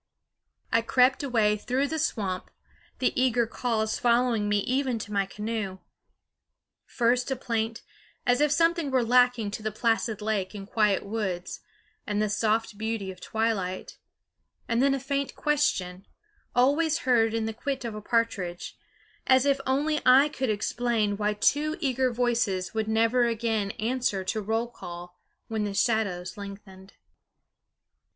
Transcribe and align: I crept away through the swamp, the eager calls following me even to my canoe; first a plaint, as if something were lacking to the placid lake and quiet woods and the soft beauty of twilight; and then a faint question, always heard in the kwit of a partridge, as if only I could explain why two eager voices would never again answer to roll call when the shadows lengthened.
I 0.71 0.81
crept 0.81 1.21
away 1.21 1.57
through 1.57 1.87
the 1.87 1.99
swamp, 1.99 2.49
the 2.97 3.13
eager 3.15 3.45
calls 3.45 3.99
following 3.99 4.49
me 4.49 4.61
even 4.61 4.97
to 4.97 5.13
my 5.13 5.27
canoe; 5.27 5.77
first 6.87 7.29
a 7.29 7.35
plaint, 7.35 7.83
as 8.25 8.41
if 8.41 8.51
something 8.51 8.89
were 8.89 9.03
lacking 9.03 9.51
to 9.51 9.61
the 9.61 9.71
placid 9.71 10.19
lake 10.19 10.55
and 10.55 10.67
quiet 10.67 11.05
woods 11.05 11.59
and 12.07 12.19
the 12.19 12.31
soft 12.31 12.79
beauty 12.79 13.11
of 13.11 13.21
twilight; 13.21 13.99
and 14.67 14.81
then 14.81 14.95
a 14.95 14.99
faint 14.99 15.35
question, 15.35 16.07
always 16.55 16.97
heard 17.05 17.35
in 17.35 17.45
the 17.45 17.53
kwit 17.53 17.85
of 17.85 17.93
a 17.93 18.01
partridge, 18.01 18.75
as 19.27 19.45
if 19.45 19.61
only 19.67 20.01
I 20.03 20.29
could 20.29 20.49
explain 20.49 21.15
why 21.15 21.35
two 21.35 21.77
eager 21.79 22.11
voices 22.11 22.73
would 22.73 22.87
never 22.87 23.25
again 23.25 23.69
answer 23.77 24.23
to 24.23 24.41
roll 24.41 24.67
call 24.67 25.19
when 25.47 25.63
the 25.63 25.75
shadows 25.75 26.37
lengthened. 26.37 26.93